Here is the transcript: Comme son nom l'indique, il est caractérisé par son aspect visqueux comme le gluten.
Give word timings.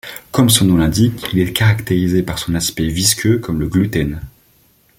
Comme 0.31 0.49
son 0.49 0.65
nom 0.65 0.77
l'indique, 0.77 1.23
il 1.31 1.37
est 1.39 1.53
caractérisé 1.53 2.23
par 2.23 2.39
son 2.39 2.55
aspect 2.55 2.87
visqueux 2.87 3.37
comme 3.37 3.59
le 3.59 3.67
gluten. 3.67 4.19